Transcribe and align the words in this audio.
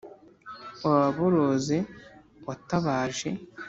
Waboroze 0.85 1.77
watabaje 2.47 3.29